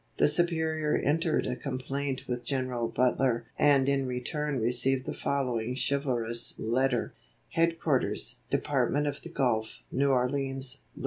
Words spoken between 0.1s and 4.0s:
The Superior entered a complaint with General Butler and